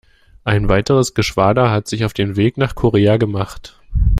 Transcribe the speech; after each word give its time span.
Ein 0.45 0.67
weiteres 0.67 1.13
Geschwader 1.13 1.69
hat 1.69 1.87
sich 1.87 2.03
auf 2.05 2.13
den 2.13 2.35
Weg 2.35 2.57
nach 2.57 2.73
Korea 2.73 3.17
gemacht. 3.17 3.79